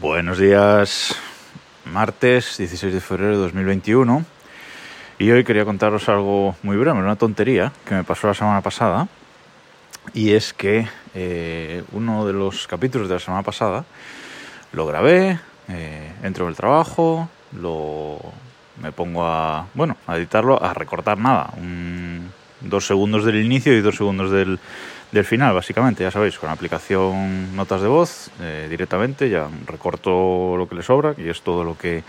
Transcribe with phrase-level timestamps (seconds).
[0.00, 1.14] Buenos días,
[1.84, 4.24] martes 16 de febrero de 2021.
[5.18, 9.08] Y hoy quería contaros algo muy breve, una tontería que me pasó la semana pasada.
[10.14, 13.84] Y es que eh, uno de los capítulos de la semana pasada
[14.72, 17.28] lo grabé, eh, entro en el trabajo,
[17.60, 18.20] lo,
[18.80, 21.52] me pongo a, bueno, a editarlo, a recortar nada,
[22.62, 24.60] dos segundos del inicio y dos segundos del,
[25.12, 30.56] del final, básicamente, ya sabéis, con la aplicación notas de voz eh, directamente, ya recorto
[30.56, 32.04] lo que le sobra y es todo lo que,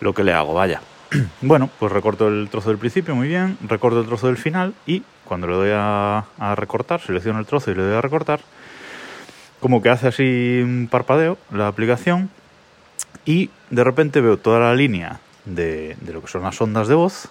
[0.00, 0.80] lo que le hago, vaya.
[1.40, 5.02] bueno, pues recorto el trozo del principio, muy bien, recorto el trozo del final y
[5.24, 6.24] cuando le doy a,
[6.56, 8.40] recortar, selecciono el trozo y le doy a recortar,
[9.60, 12.28] como que hace así un parpadeo la aplicación
[13.24, 17.28] y de repente veo toda la línea de lo que son las ondas de voz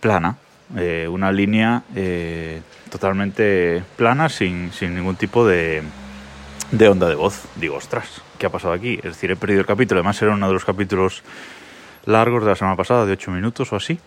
[0.00, 0.36] plana,
[0.76, 5.82] eh, una línea eh, totalmente plana sin, sin ningún tipo de,
[6.70, 7.44] de, onda de voz.
[7.56, 8.94] Digo, ostras, ¿qué ha pasado aquí?
[8.96, 10.00] Es decir, he perdido el capítulo.
[10.00, 11.22] Además, era uno de los capítulos
[12.06, 13.98] largos de la semana pasada, de 8 minutos o así.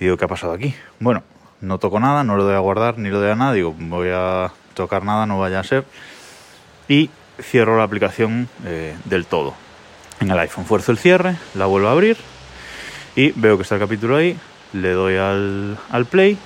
[0.00, 0.74] Y digo, ¿qué ha pasado aquí?
[1.00, 1.22] Bueno,
[1.60, 3.52] no toco nada, no lo doy a guardar ni lo doy a nada.
[3.52, 5.84] Digo, voy a tocar nada, no vaya a ser.
[6.88, 9.54] Y cierro la aplicación eh, del todo.
[10.20, 12.16] En el iPhone fuerzo el cierre, la vuelvo a abrir
[13.18, 14.36] y veo que está el capítulo ahí,
[14.72, 16.38] le doy al, al, play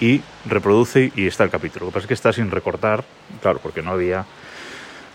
[0.00, 1.86] y reproduce y está el capítulo.
[1.86, 3.04] Lo que pasa es que está sin recortar,
[3.42, 4.24] claro, porque no había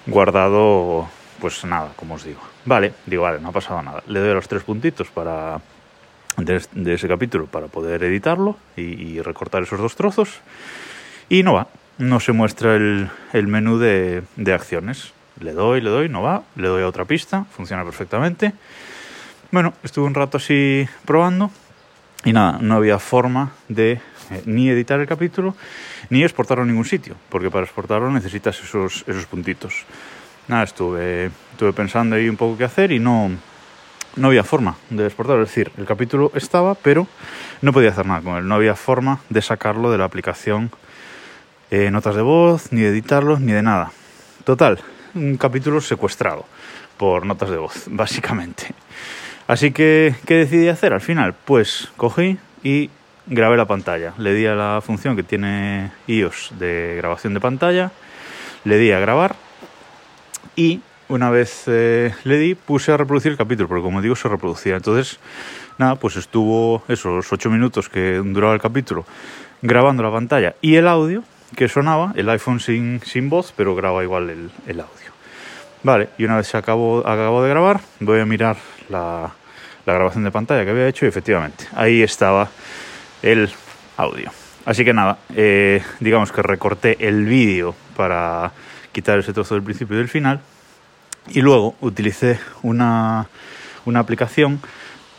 [0.06, 1.08] guardado
[1.40, 2.40] pues nada, como os digo.
[2.66, 4.04] Vale, digo, vale, no ha pasado nada.
[4.08, 5.60] Le doy a los tres puntitos para
[6.38, 10.40] de, ese capítulo para poder editarlo y, y, recortar esos dos trozos
[11.30, 15.14] y no va, no se muestra el, el menú de, de acciones.
[15.40, 18.54] Le doy, le doy, no va, le doy a otra pista, funciona perfectamente.
[19.52, 21.52] Bueno, estuve un rato así probando
[22.26, 25.56] y nada, no había forma de eh, ni editar el capítulo
[26.10, 29.86] ni exportarlo a ningún sitio, porque para exportarlo necesitas esos, esos puntitos.
[30.48, 33.32] Nada, estuve, estuve pensando ahí un poco qué hacer y no,
[34.16, 35.44] no había forma de exportarlo.
[35.44, 37.08] Es decir, el capítulo estaba, pero
[37.62, 38.48] no podía hacer nada con él.
[38.48, 40.72] No había forma de sacarlo de la aplicación
[41.72, 43.92] eh, notas de voz, ni de editarlo, ni de nada.
[44.44, 44.80] Total,
[45.16, 46.46] un capítulo secuestrado
[46.98, 48.68] por notas de voz, básicamente.
[49.48, 51.34] Así que, ¿qué decidí hacer al final?
[51.46, 52.90] Pues cogí y
[53.28, 54.14] grabé la pantalla.
[54.18, 57.92] Le di a la función que tiene iOS de grabación de pantalla,
[58.64, 59.36] le di a grabar
[60.56, 64.30] y una vez eh, le di puse a reproducir el capítulo, porque como digo se
[64.30, 64.78] reproducía.
[64.78, 65.20] Entonces,
[65.78, 69.06] nada, pues estuvo esos ocho minutos que duraba el capítulo
[69.62, 71.24] grabando la pantalla y el audio
[71.56, 75.14] que sonaba, el iPhone sin, sin voz, pero graba igual el, el audio.
[75.84, 78.56] Vale, y una vez se acabó, acabó de grabar, voy a mirar
[78.90, 79.32] la,
[79.86, 82.50] grabación de pantalla que había hecho y efectivamente ahí estaba
[83.22, 83.52] el
[83.98, 84.32] audio.
[84.66, 88.52] Así que nada, eh, digamos que recorté el vídeo para
[88.94, 90.40] quitar ese trozo del principio y del final
[91.30, 93.28] y luego utilicé una,
[93.86, 94.62] una aplicación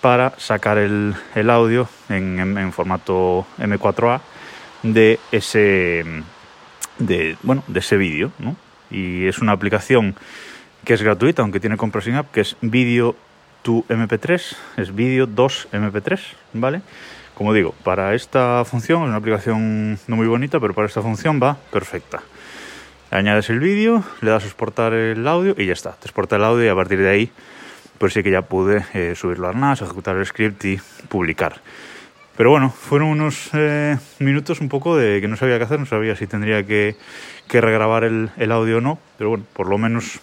[0.00, 4.20] para sacar el, el audio en, formato M4A
[4.82, 6.04] de ese
[6.98, 8.30] de bueno de ese vídeo
[8.90, 10.14] y es una aplicación
[10.84, 13.16] que es gratuita aunque tiene compra sin app que es Video
[13.64, 16.20] to MP3 es Video 2 MP3
[16.52, 16.82] vale
[17.34, 21.40] como digo para esta función es una aplicación no muy bonita pero para esta función
[21.42, 22.22] va perfecta.
[23.10, 25.92] Añades el vídeo le das a exportar el audio y ya está.
[25.92, 27.30] Te exporta el audio y a partir de ahí
[27.98, 31.60] pues sí que ya pude eh, subirlo a NAS ejecutar el script y publicar.
[32.36, 35.86] Pero bueno, fueron unos eh, minutos un poco de que no sabía qué hacer, no
[35.86, 36.96] sabía si tendría que,
[37.48, 40.18] que regrabar el, el, audio o no, pero bueno, por lo menos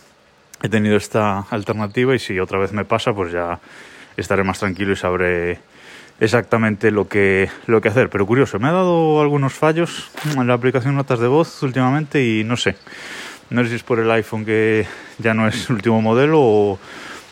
[0.62, 3.60] he tenido esta alternativa y si otra vez me pasa, pues ya
[4.18, 5.60] estaré más tranquilo y sabré
[6.20, 8.10] exactamente lo que, lo que hacer.
[8.10, 12.44] Pero curioso, me ha dado algunos fallos en la aplicación Notas de Voz últimamente y
[12.44, 12.76] no sé,
[13.50, 14.86] no sé si es por el iPhone que
[15.18, 16.80] ya no es el último modelo o,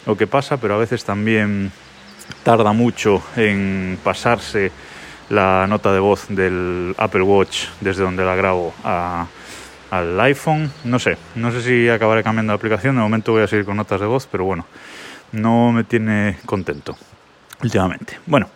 [0.05, 1.71] o qué pasa, pero a veces también
[2.43, 4.71] tarda mucho en pasarse
[5.29, 9.27] la nota de voz del Apple Watch desde donde la grabo a,
[9.91, 10.71] al iPhone.
[10.83, 12.95] No sé, no sé si acabaré cambiando de aplicación.
[12.95, 14.65] De momento voy a seguir con notas de voz, pero bueno,
[15.31, 16.97] no me tiene contento
[17.63, 18.17] últimamente.
[18.25, 18.49] Bueno,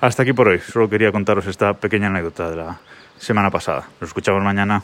[0.00, 0.60] hasta aquí por hoy.
[0.60, 2.78] Solo quería contaros esta pequeña anécdota de la
[3.18, 3.88] semana pasada.
[4.00, 4.82] Nos escuchamos mañana.